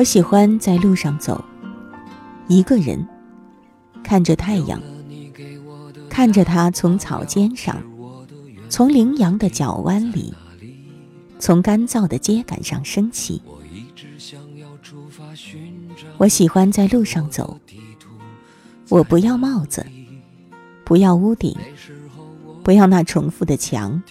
[0.00, 1.44] 我喜欢在路上走，
[2.48, 3.06] 一个人
[4.02, 4.80] 看着太阳，
[6.08, 7.76] 看着它从草尖上，
[8.70, 10.32] 从羚羊的脚弯里，
[11.38, 13.42] 从干燥的秸秆上升起。
[16.16, 17.60] 我喜欢在路上走，
[18.88, 19.84] 我不要帽子，
[20.82, 21.54] 不要屋顶，
[22.64, 24.02] 不要那重复的墙，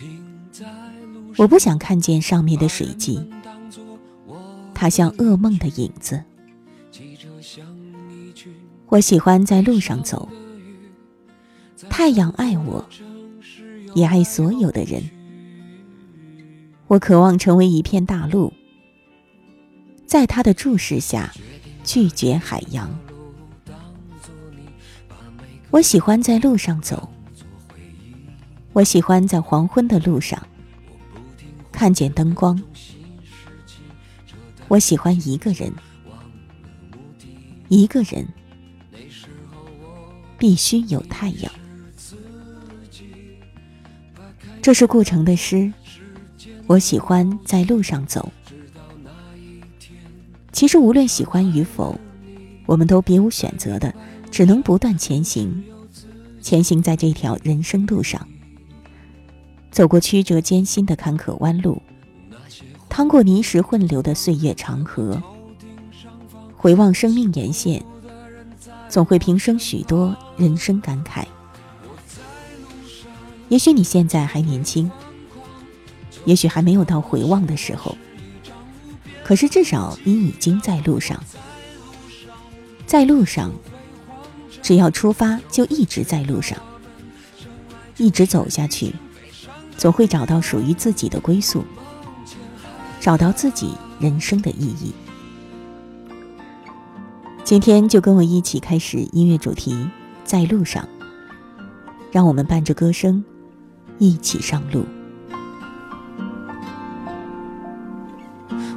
[1.36, 3.28] 我不想看见上面的水迹。
[4.80, 6.24] 它像噩梦的影子。
[8.88, 10.30] 我喜欢在路上走。
[11.90, 12.88] 太阳爱我，
[13.94, 15.04] 也爱所有的人。
[16.88, 18.54] 我渴望成为一片大陆，
[20.06, 21.34] 在他的注视下，
[21.84, 22.90] 拒绝海洋。
[25.72, 27.10] 我喜欢在路上走。
[28.72, 30.42] 我喜欢在黄昏的路上，
[31.70, 32.58] 看见灯光。
[34.70, 35.74] 我喜欢一个人，
[37.70, 38.26] 一个人
[40.38, 41.52] 必须有太阳。
[44.62, 45.74] 这是顾城的诗。
[46.68, 48.32] 我喜欢在路上走。
[50.52, 52.00] 其实无论喜欢与否，
[52.68, 53.92] 我们都别无选择的，
[54.30, 55.64] 只能不断前行，
[56.42, 58.28] 前行在这条人生路上，
[59.72, 61.82] 走过曲折艰辛的坎坷弯路。
[62.90, 65.22] 趟过泥石混流的岁月长河，
[66.58, 67.82] 回望生命沿线，
[68.90, 71.24] 总会平生许多人生感慨。
[73.48, 74.92] 也许你现在还年轻，
[76.26, 77.96] 也许还没有到回望的时候，
[79.24, 81.24] 可是至少你已经在路上。
[82.86, 83.52] 在路上，
[84.62, 86.58] 只要出发，就一直在路上，
[87.98, 88.94] 一直走下去，
[89.78, 91.64] 总会找到属于自己的归宿。
[93.00, 94.94] 找到自己人生的意义。
[97.44, 99.88] 今天就跟我一起开始音乐主题，
[100.24, 100.88] 在路上。
[102.12, 103.24] 让我们伴着歌声，
[104.00, 104.84] 一起上路。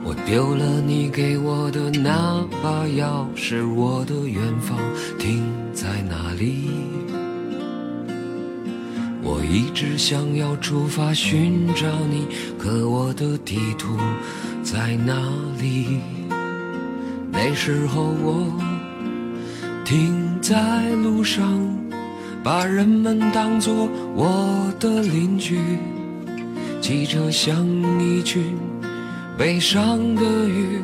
[0.04, 4.78] 我丢了你给我的那把钥匙，我的远方
[5.18, 6.68] 停在哪里？
[9.24, 12.26] 我一直想要出发寻找你，
[12.58, 13.96] 可我的地图
[14.62, 15.14] 在哪
[15.60, 16.00] 里？
[17.30, 18.52] 那时候我
[19.84, 21.60] 停在路上，
[22.42, 25.60] 把人们当作我的邻居，
[26.80, 27.64] 汽车像
[28.00, 28.56] 一群
[29.38, 30.80] 悲伤的鱼，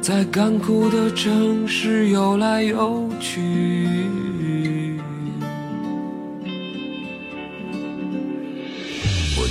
[0.00, 3.88] 在干枯的城市游来游去。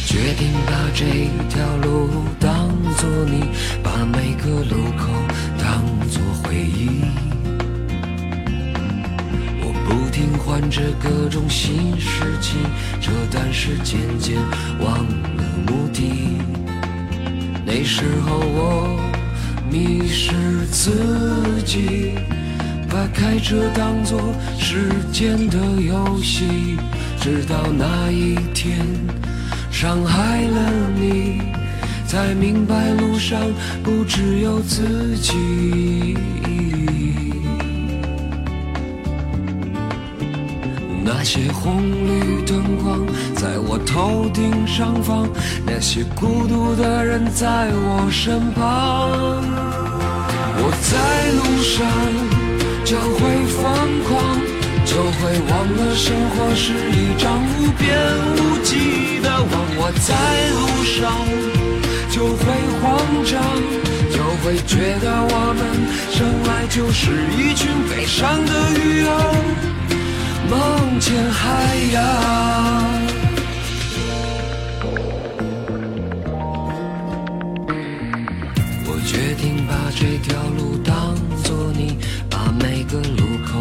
[0.08, 1.04] 决定把这
[1.50, 2.10] 条路
[2.40, 3.44] 当作你，
[3.84, 5.12] 把每个路口
[5.60, 7.02] 当作回忆。
[9.60, 12.58] 我不停换着各种新事情，
[13.02, 14.38] 这但是渐渐
[14.80, 14.98] 忘
[15.36, 16.38] 了目的。
[17.66, 18.98] 那时候我
[19.70, 22.14] 迷失自己，
[22.90, 24.18] 把开车当作
[24.58, 26.78] 时间的游戏，
[27.20, 28.88] 直到那一天。
[29.80, 31.40] 伤害了你，
[32.08, 33.40] 才明白路上
[33.84, 36.18] 不只有自己。
[41.04, 45.30] 那些红绿灯光在我头顶上方，
[45.64, 49.12] 那些孤独的人在我身旁。
[50.60, 51.86] 我在路上
[52.84, 53.64] 就会疯
[54.10, 54.42] 狂，
[54.88, 55.20] 就会
[55.50, 57.86] 忘了生活是一张无边
[58.36, 59.54] 无际的网。
[59.80, 60.16] 我在
[60.56, 60.60] 路
[60.96, 60.98] 上
[62.10, 62.42] 就会
[62.82, 62.84] 慌
[63.24, 63.36] 张，
[64.10, 65.62] 就会觉得我们
[66.12, 66.16] 生
[66.48, 69.12] 来就是一群悲伤的鱼儿，
[70.50, 71.44] 梦见海
[71.94, 71.96] 洋。
[78.86, 81.98] 我决定把这条路当作你，
[82.30, 83.60] 把每个路口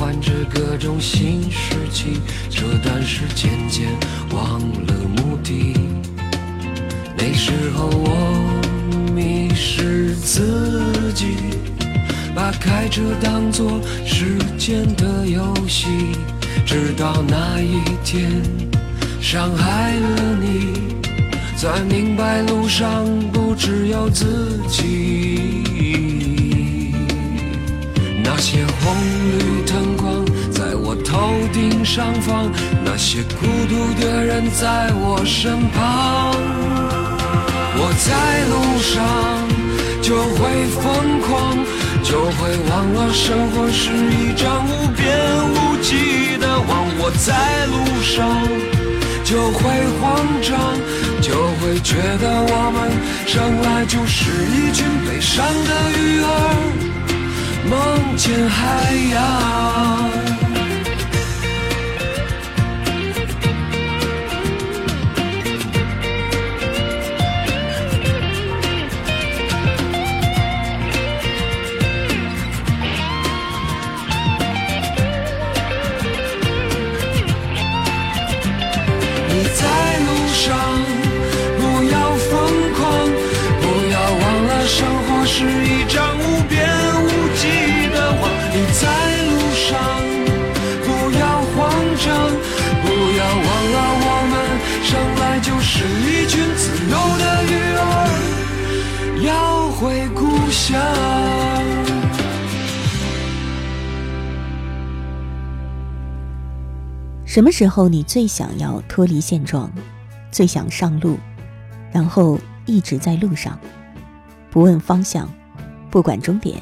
[0.00, 0.98] 换着各种。
[0.98, 3.86] 新事情，这段时渐渐
[4.32, 5.74] 忘了目的。
[7.18, 11.36] 那时候我迷失自己，
[12.34, 15.86] 把开车当作时间的游戏，
[16.64, 18.30] 直到那一天
[19.20, 20.80] 伤害了你，
[21.58, 25.40] 才明白路上不只有自己。
[28.24, 28.94] 那些红
[29.28, 29.89] 绿灯
[30.90, 32.50] 我头顶上方，
[32.84, 36.34] 那些孤独的人在我身旁。
[37.78, 38.10] 我在
[38.50, 38.98] 路上
[40.02, 40.82] 就会疯
[41.22, 41.54] 狂，
[42.02, 45.06] 就会忘了生活是一张无边
[45.54, 46.68] 无际的网。
[46.98, 47.30] 我在
[47.70, 48.26] 路上
[49.22, 49.62] 就会
[50.00, 50.74] 慌张，
[51.22, 52.90] 就会觉得我们
[53.28, 55.70] 生来就是一群悲伤的
[56.00, 56.26] 鱼儿。
[57.70, 60.39] 梦见海洋。
[107.30, 109.70] 什么时候你最想要脱离现状，
[110.32, 111.16] 最想上路，
[111.92, 112.36] 然后
[112.66, 113.56] 一直在路上，
[114.50, 115.32] 不问方向，
[115.92, 116.60] 不管终点，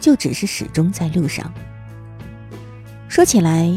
[0.00, 1.52] 就只是始终在路上。
[3.08, 3.68] 说起来，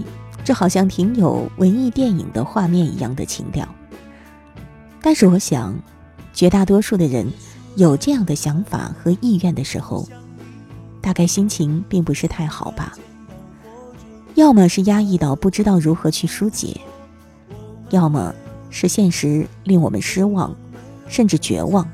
[0.44, 3.68] 这好像挺有文艺电影的画面一样的情调。
[5.02, 5.76] 但是我想，
[6.32, 7.28] 绝大多数的人
[7.76, 10.08] 有这样的想法和意愿的时候，
[11.02, 12.94] 大概心情并不是太好吧。
[14.38, 16.80] 要么是压抑到不知道如何去疏解，
[17.90, 18.36] 要么
[18.70, 20.56] 是现实令我们失望，
[21.08, 21.90] 甚至绝望，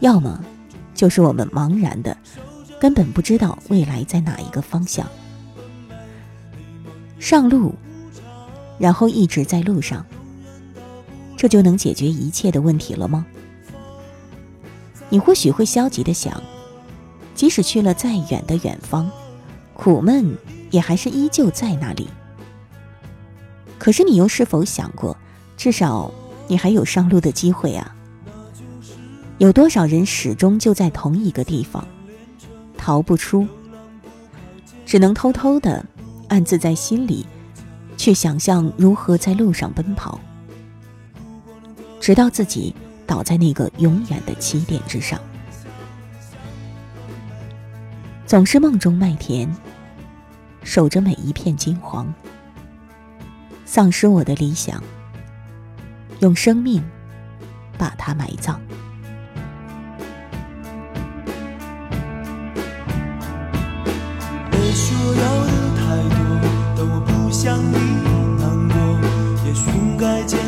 [0.00, 0.44] 要么
[0.94, 2.14] 就是我们茫然的，
[2.78, 5.06] 根本不知道未来在哪一个方向。
[7.18, 7.74] 上路，
[8.78, 10.04] 然后一直在路上，
[11.34, 13.24] 这就能解决一切的问题了吗？
[15.08, 16.42] 你或许会消极的想，
[17.34, 19.10] 即使去了再远的远方，
[19.72, 20.36] 苦闷。
[20.70, 22.08] 也还是依旧在那里。
[23.78, 25.16] 可是你又是否想过，
[25.56, 26.12] 至少
[26.46, 27.94] 你还有上路的机会啊？
[29.38, 31.86] 有多少人始终就在同一个地方，
[32.76, 33.46] 逃不出，
[34.84, 35.84] 只能偷偷的
[36.28, 37.24] 暗自在心里，
[37.96, 40.20] 去想象如何在路上奔跑，
[42.00, 42.74] 直到自己
[43.06, 45.20] 倒在那个永远的起点之上，
[48.26, 49.48] 总是梦中麦田。
[50.68, 52.12] 守着每一片金黄，
[53.64, 54.82] 丧失我的理想，
[56.20, 56.84] 用生命
[57.78, 58.60] 把它埋葬。
[64.52, 65.80] 我说要的太
[66.14, 66.18] 多，
[66.76, 67.78] 但我不想你
[68.38, 68.76] 难过。
[69.46, 70.38] 也许应该见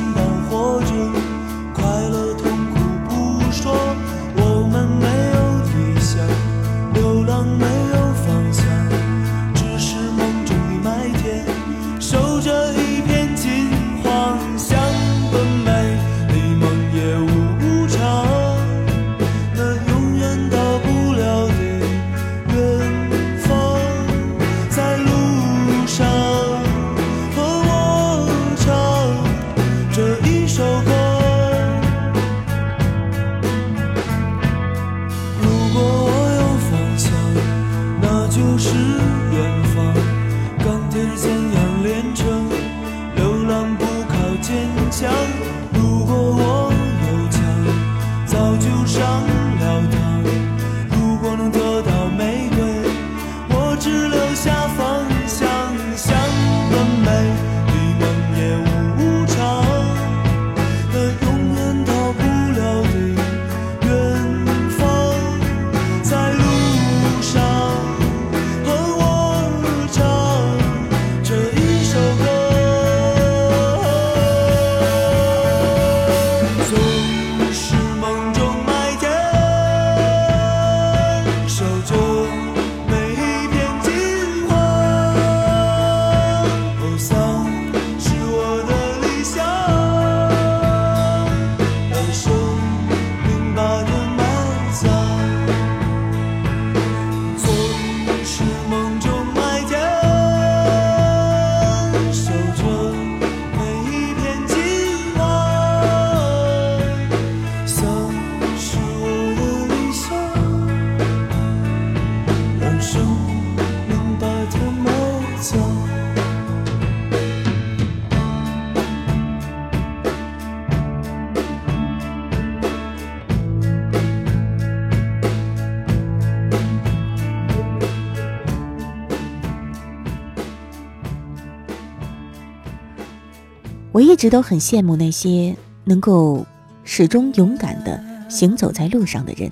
[134.20, 136.44] 一直都很羡慕那些能够
[136.84, 139.50] 始终勇敢的行走在路上的人。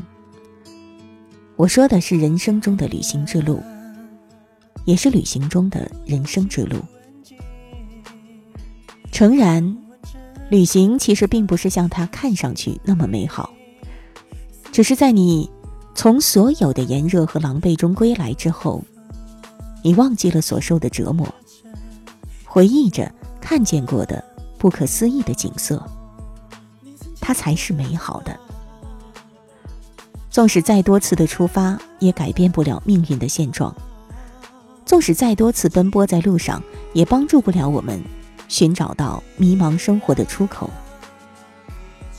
[1.56, 3.62] 我说的是人生中的旅行之路，
[4.84, 6.76] 也是旅行中的人生之路。
[9.10, 9.74] 诚然，
[10.50, 13.48] 旅行其实并不是像它看上去那么美好，
[14.70, 15.48] 只是在你
[15.94, 18.84] 从所有的炎热和狼狈中归来之后，
[19.82, 21.26] 你忘记了所受的折磨，
[22.44, 23.10] 回忆着
[23.40, 24.22] 看见过的
[24.58, 25.82] 不可思议的景色，
[27.20, 28.38] 它才是美好的。
[30.30, 33.72] 纵使再多次的出发，也改变不了命运的现状；
[34.84, 36.62] 纵使再多次奔波在路上，
[36.92, 38.02] 也帮助不了我们
[38.48, 40.68] 寻找到迷茫生活的出口。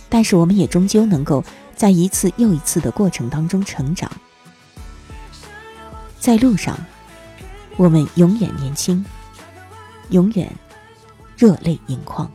[0.10, 1.44] 但是，我们也终究能够
[1.76, 4.12] 在一次又一次的过程当中成长。
[6.20, 6.78] 在路上，
[7.78, 9.06] 我们永远年轻，
[10.10, 10.52] 永远
[11.40, 12.30] 热泪盈眶。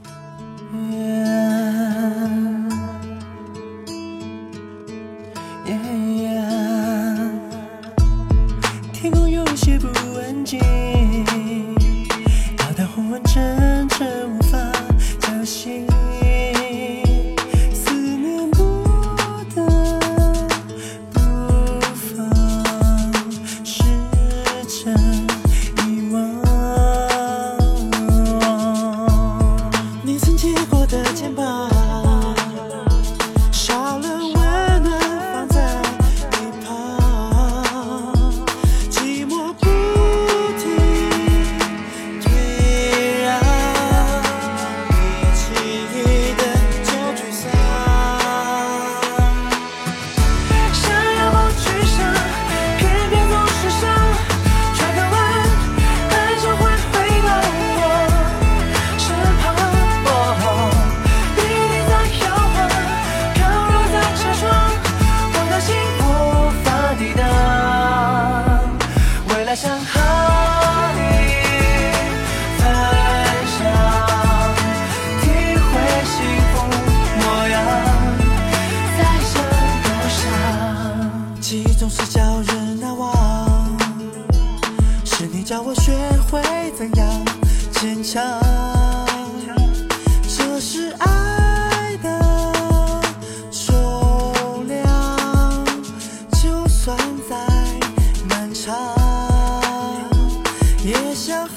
[100.85, 101.54] 也想。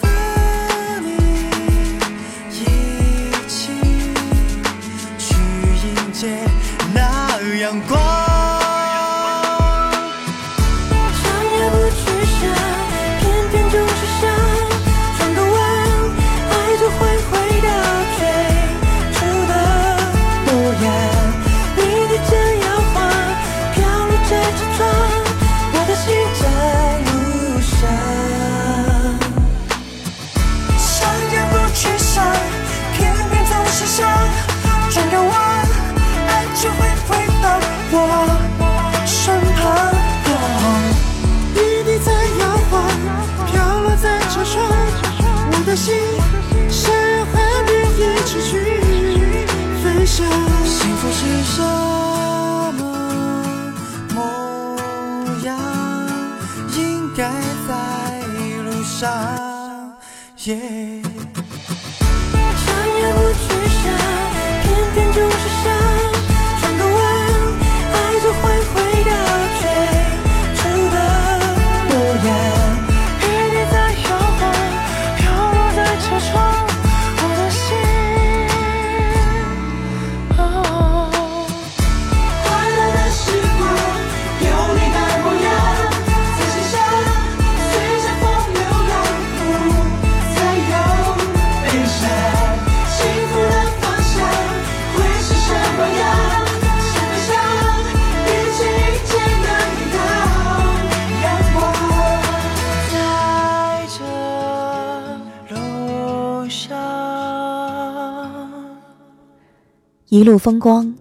[110.18, 110.96] 一路风光，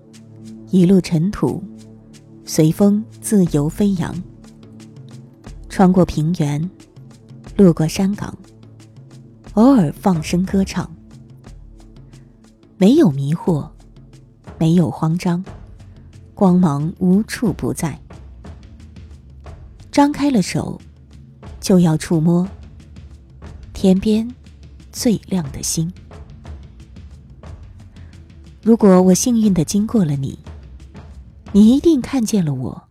[0.71, 1.65] 一路尘土，
[2.45, 4.15] 随风自由飞扬。
[5.71, 6.71] 穿过平原，
[7.57, 8.37] 路过山岗，
[9.55, 10.95] 偶尔放声歌唱。
[12.77, 13.67] 没有迷惑，
[14.59, 15.43] 没有慌张，
[16.35, 17.99] 光芒无处不在。
[19.91, 20.79] 张开了手，
[21.59, 22.47] 就要触摸
[23.73, 24.31] 天边
[24.93, 25.91] 最亮的星。
[28.67, 30.37] 如果我幸运的经过了你，
[31.53, 32.83] 你一定看见了我，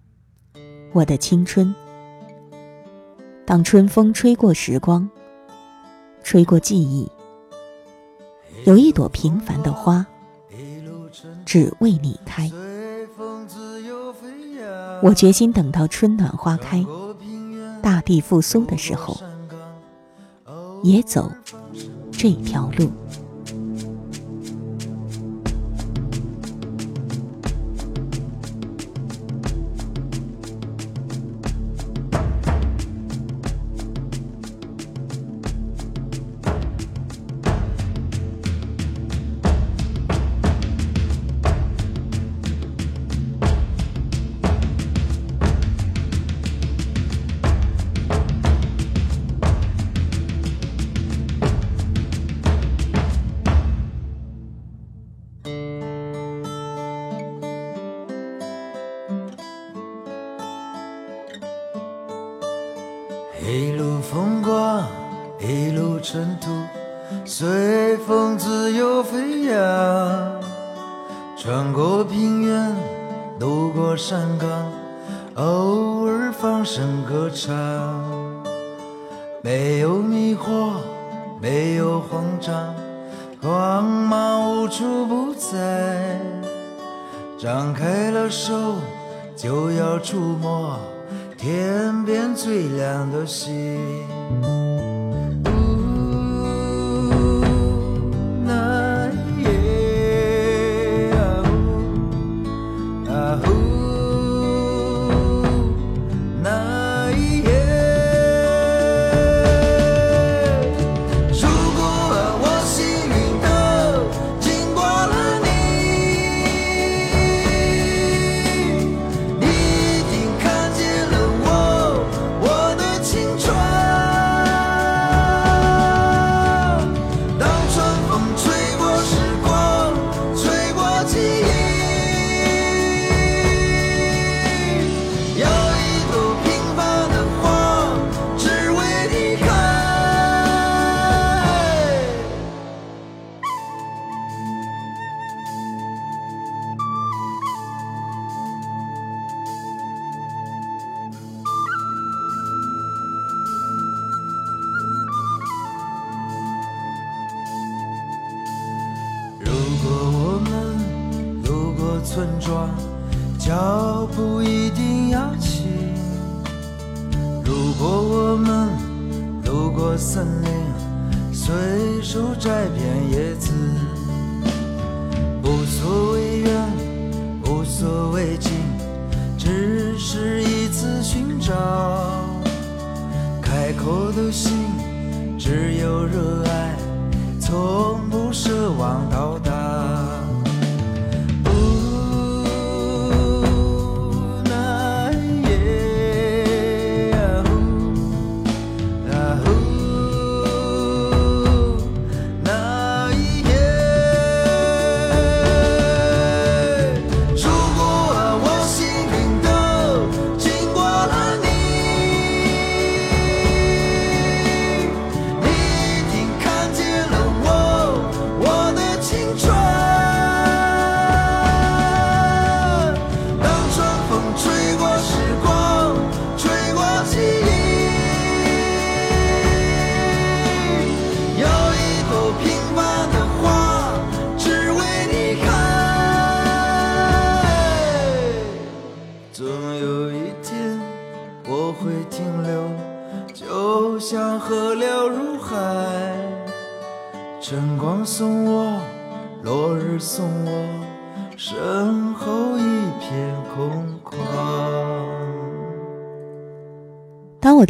[0.94, 1.75] 我的青春。
[3.46, 5.10] 当春风吹过时光，
[6.24, 7.12] 吹过记忆，
[8.63, 10.08] 有一朵平凡的花，
[11.46, 12.50] 只为你开。
[15.03, 16.86] 我决心等到春暖花开，
[17.82, 19.17] 大地复苏的时候，
[20.84, 21.29] 也走
[22.13, 22.89] 这条路。
[63.47, 64.87] 一路风光，
[65.39, 66.50] 一路尘土，
[67.25, 69.55] 随风自由飞扬。
[71.37, 72.75] 穿过平原，
[73.39, 74.50] 路过山岗，
[75.35, 77.53] 偶尔放声歌唱。
[79.43, 80.77] 没有迷惑，
[81.39, 82.74] 没有慌张，
[83.39, 86.20] 光芒无处不在。
[87.37, 88.77] 张开了手，
[89.35, 90.79] 就要触摸。
[91.46, 93.77] 天边最亮的星。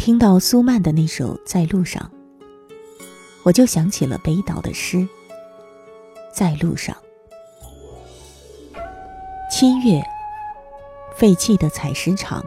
[0.06, 2.00] 听到苏曼的那首《在路上》，
[3.42, 4.98] 我就想起了北岛的诗
[6.32, 6.96] 《在路上》。
[9.50, 10.00] 七月，
[11.16, 12.40] 废弃的采石场，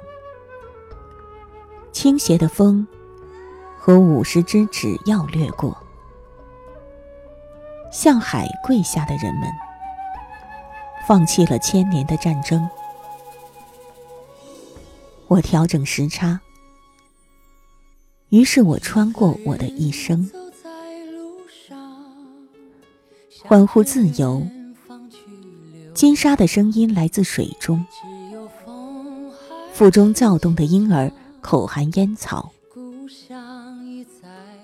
[1.91, 2.87] 倾斜的风
[3.77, 5.75] 和五十支纸鹞掠过。
[7.91, 9.51] 向海跪下的人们，
[11.05, 12.69] 放弃了千年的战争。
[15.27, 16.39] 我调整时差，
[18.29, 20.29] 于是我穿过我的一生，
[23.43, 24.45] 欢呼自由，
[25.95, 27.83] 金沙的声音来自水中，
[29.73, 31.11] 腹中躁动的婴儿
[31.41, 32.51] 口含烟草，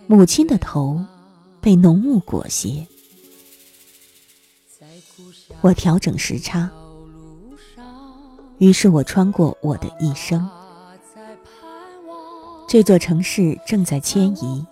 [0.05, 1.03] 母亲的头
[1.59, 2.87] 被浓雾裹挟。
[5.61, 6.69] 我调整时差，
[8.59, 10.47] 于是我穿过我的一生。
[12.67, 14.65] 这座城市正在迁移，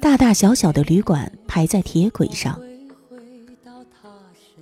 [0.00, 2.60] 大大小小的旅馆排在铁轨上。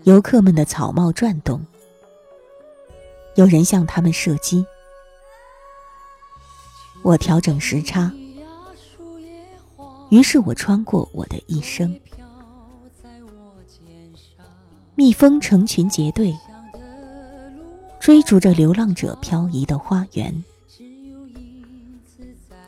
[0.05, 1.61] 游客们的草帽转动，
[3.35, 4.65] 有人向他们射击。
[7.03, 8.13] 我调整时差，
[10.11, 11.99] 于是我穿过我的一生。
[14.95, 16.35] 蜜蜂成群结队，
[18.01, 20.45] 追逐着流浪者漂移的花园。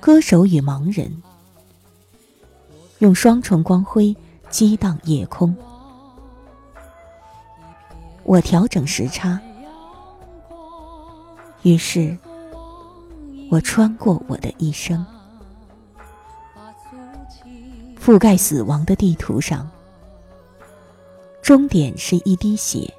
[0.00, 1.22] 歌手与盲人，
[3.00, 4.16] 用双重光辉
[4.48, 5.54] 激荡夜空。
[8.22, 9.38] 我调整时差，
[11.62, 12.16] 于是
[13.50, 15.04] 我穿过我的一生，
[18.02, 19.68] 覆盖死亡的地图上，
[21.42, 22.94] 终点是一滴血。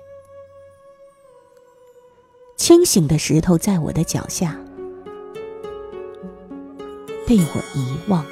[2.58, 4.56] 清醒的石头在我的脚下，
[7.32, 8.31] 被我遗忘。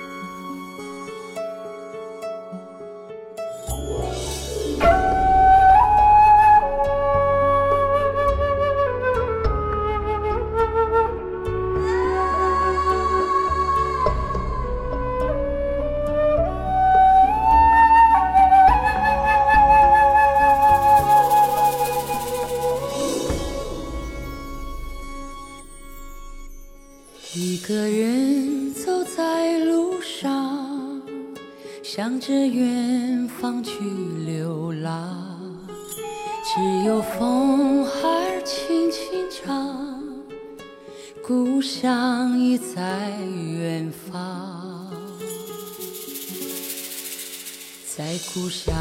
[48.33, 48.75] 故乡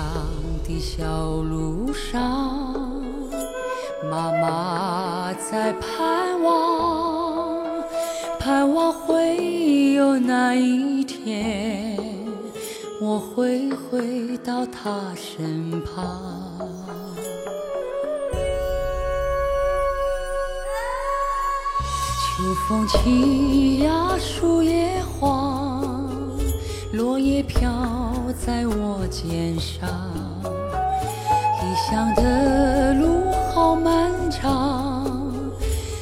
[0.64, 1.06] 的小
[1.42, 2.74] 路上，
[4.10, 7.84] 妈妈在盼望，
[8.38, 11.96] 盼望会有那一天。
[13.00, 16.68] 我会回到她身旁。
[22.36, 26.10] 秋风起呀，树叶黄，
[26.92, 27.70] 落叶飘
[28.44, 29.88] 在我肩上。
[31.60, 35.32] 离乡的路好漫长，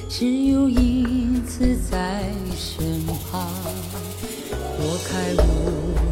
[0.09, 2.23] 只有影子在
[2.55, 3.47] 身旁。
[4.77, 5.45] 拨开乌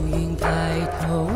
[0.08, 1.28] 云，抬头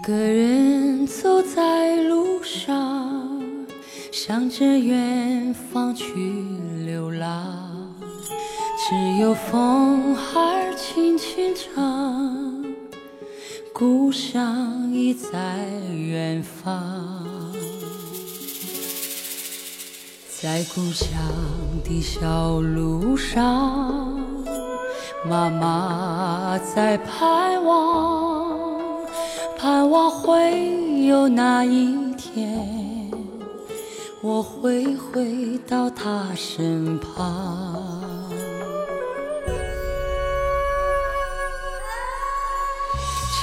[0.00, 3.38] 一个人走在路上，
[4.10, 6.06] 向着远方去
[6.86, 7.94] 流浪，
[8.78, 12.64] 只有风儿轻轻唱，
[13.74, 17.52] 故乡已在远方。
[20.40, 21.10] 在故乡
[21.84, 24.18] 的小路上，
[25.28, 28.39] 妈妈在盼望，
[29.60, 32.66] 盼望会有那一天。
[34.22, 37.78] 我会回到他身旁。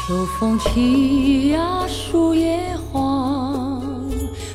[0.08, 3.80] 秋风起呀，树叶黄，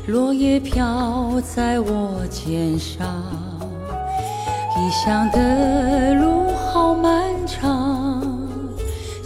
[0.08, 3.06] 落叶飘在我肩上。
[4.76, 8.01] 异乡的路好漫长，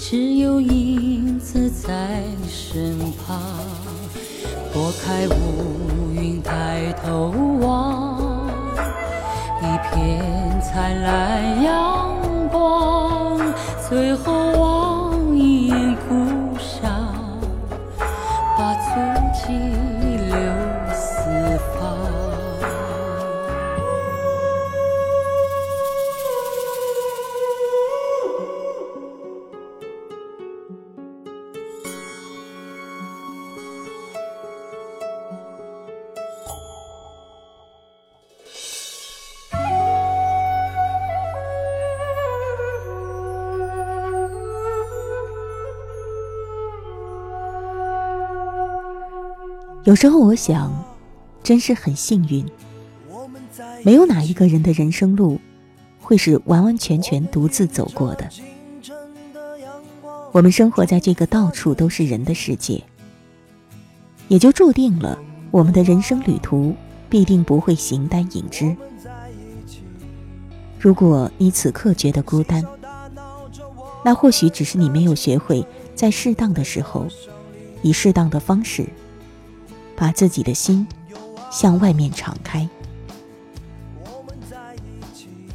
[0.08, 3.42] 只有影子在身旁。
[4.72, 7.34] 拨开乌云，抬头
[49.86, 50.84] 有时候我想，
[51.44, 52.44] 真是很幸运，
[53.84, 55.40] 没有哪一个人的人生路
[56.00, 58.28] 会是完完全全独自走过的。
[60.32, 62.82] 我们生活在这个到处都是人的世界，
[64.26, 65.16] 也就注定了
[65.52, 66.74] 我们的人生旅途
[67.08, 68.76] 必定不会形单影只。
[70.80, 72.64] 如果你此刻觉得孤单，
[74.04, 77.06] 那或许只是你没有学会在适当的时候，
[77.82, 78.84] 以适当的方式。
[79.96, 80.86] 把自己的心
[81.50, 82.68] 向外面敞开，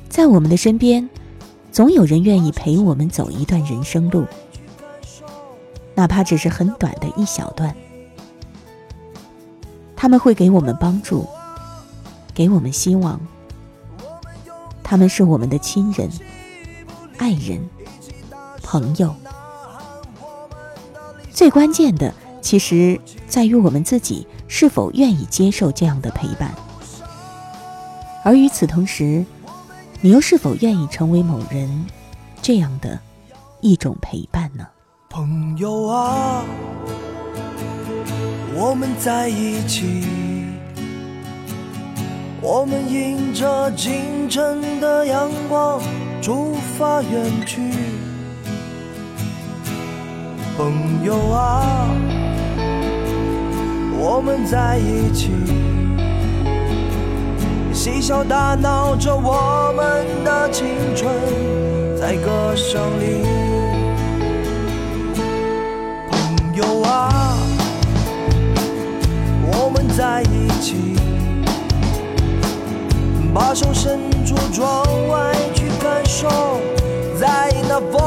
[0.09, 1.07] 在我们的身边，
[1.71, 4.25] 总有人愿意陪我们走一段人生路，
[5.93, 7.75] 哪怕只是很短的一小段。
[9.95, 11.27] 他们会给我们帮助，
[12.33, 13.21] 给我们希望。
[14.83, 16.09] 他们是我们的亲人、
[17.17, 17.63] 爱人、
[18.63, 19.15] 朋友。
[21.31, 22.11] 最关键的。
[22.41, 26.53] 其实在于我们自己是否愿意接受这样的陪伴，
[28.25, 29.23] 而与此同时，
[30.01, 31.85] 你又是否愿意成为某人
[32.41, 32.99] 这样的
[33.61, 34.67] 一种陪伴呢？
[35.09, 36.43] 朋友啊，
[38.55, 40.03] 我们在一起，
[42.41, 45.79] 我们迎着清晨的阳光
[46.21, 47.61] 出发远去。
[50.57, 52.20] 朋友啊。
[54.03, 55.29] 我们在一起，
[57.71, 61.13] 嬉笑打闹着我们的青春，
[61.95, 63.23] 在歌声里。
[66.09, 67.37] 朋友啊，
[69.53, 70.95] 我们在一起，
[73.35, 76.27] 把手伸出窗外去感受，
[77.19, 78.01] 在那风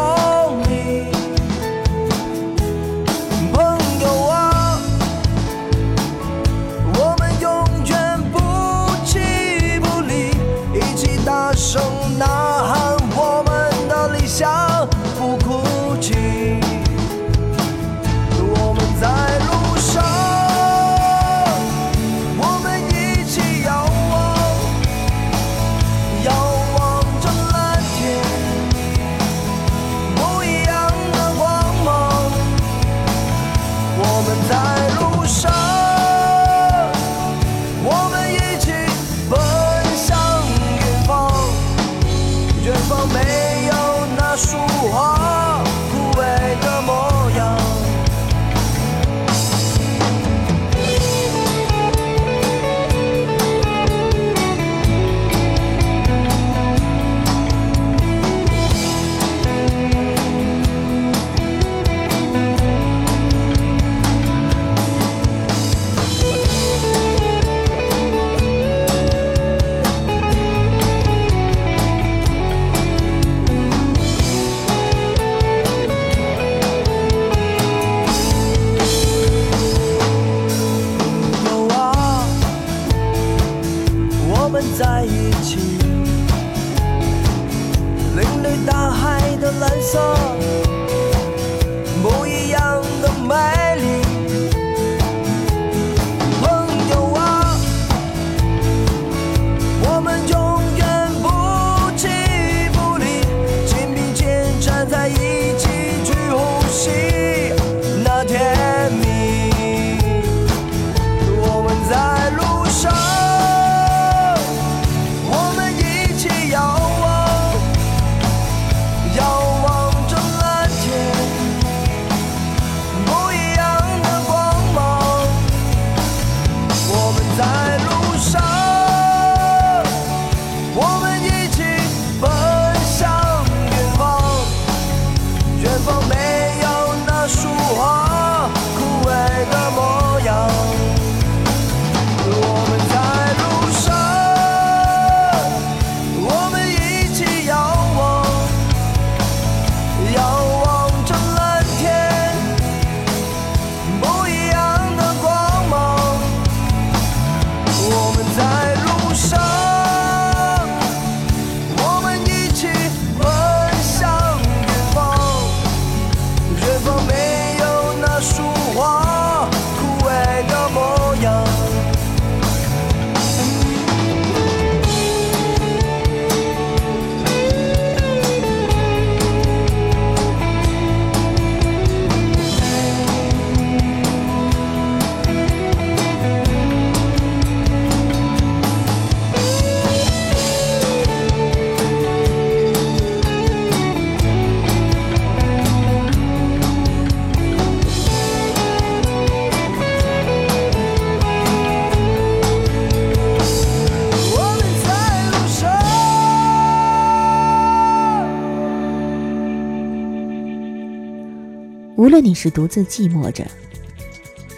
[212.05, 213.51] 无论你是独自寂寞着，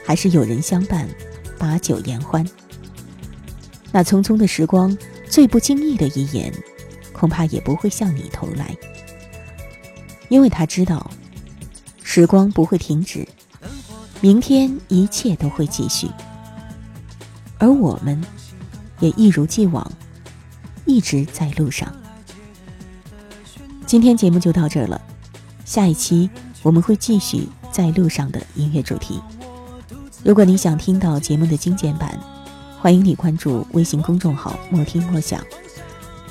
[0.05, 1.09] 还是有人相伴，
[1.57, 2.45] 把酒言欢，
[3.93, 4.99] 那匆匆的时光，
[5.31, 6.53] 最不经意的一眼，
[7.13, 8.77] 恐怕也不会向你投来，
[10.29, 11.09] 因为他知道，
[12.03, 13.25] 时光不会停止，
[14.21, 16.09] 明天一切都会继续，
[17.59, 18.21] 而我们，
[18.99, 19.89] 也一如既往，
[20.85, 21.95] 一直在路上。
[23.87, 25.01] 今天节目就到这儿了，
[25.65, 26.29] 下一期
[26.67, 29.23] 我们会继续在路上的音乐主题。
[30.25, 32.19] 如果你想听到节目的精简版，
[32.81, 35.41] 欢迎你关注微信公众号“莫听莫想”，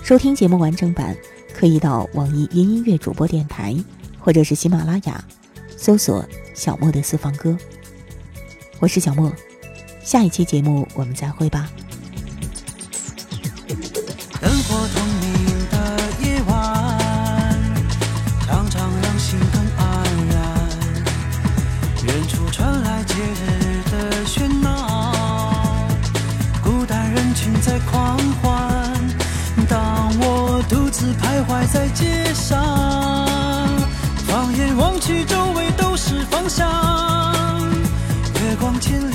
[0.04, 1.15] 收听节目完整版
[1.54, 3.74] 可以到网易云音乐主播电台
[4.19, 5.24] 或者是喜马拉雅
[5.78, 7.58] 搜索“小莫的私房歌”。
[8.82, 9.32] 我是小莫，
[10.04, 11.71] 下一期节目我们再会吧。
[31.67, 32.60] 在街上，
[34.28, 36.67] 放眼望去，周围都是方向。
[38.43, 39.14] 月光千里，